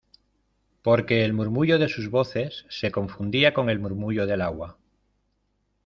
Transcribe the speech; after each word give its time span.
porque 0.81 1.23
el 1.25 1.31
murmullo 1.33 1.77
de 1.77 1.87
sus 1.87 2.09
voces 2.09 2.65
se 2.69 2.89
confundía 2.89 3.53
con 3.53 3.69
el 3.69 3.77
murmullo 3.77 4.25
del 4.25 4.41
agua. 4.41 4.79